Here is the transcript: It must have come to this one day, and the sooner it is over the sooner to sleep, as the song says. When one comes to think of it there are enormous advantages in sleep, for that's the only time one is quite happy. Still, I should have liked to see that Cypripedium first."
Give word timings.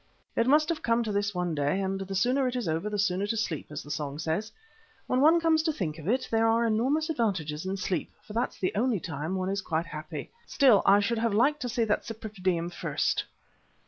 It 0.35 0.47
must 0.47 0.67
have 0.69 0.81
come 0.81 1.03
to 1.03 1.11
this 1.11 1.35
one 1.35 1.53
day, 1.53 1.79
and 1.79 1.99
the 2.01 2.15
sooner 2.15 2.47
it 2.47 2.55
is 2.55 2.67
over 2.67 2.89
the 2.89 2.97
sooner 2.97 3.27
to 3.27 3.37
sleep, 3.37 3.67
as 3.69 3.83
the 3.83 3.91
song 3.91 4.17
says. 4.17 4.51
When 5.05 5.21
one 5.21 5.39
comes 5.39 5.61
to 5.61 5.71
think 5.71 5.99
of 5.99 6.07
it 6.07 6.27
there 6.31 6.47
are 6.47 6.65
enormous 6.65 7.07
advantages 7.11 7.67
in 7.67 7.77
sleep, 7.77 8.11
for 8.23 8.33
that's 8.33 8.57
the 8.57 8.73
only 8.73 8.99
time 8.99 9.35
one 9.35 9.49
is 9.51 9.61
quite 9.61 9.85
happy. 9.85 10.31
Still, 10.47 10.81
I 10.87 11.01
should 11.01 11.19
have 11.19 11.35
liked 11.35 11.59
to 11.61 11.69
see 11.69 11.83
that 11.83 12.03
Cypripedium 12.03 12.71
first." 12.71 13.25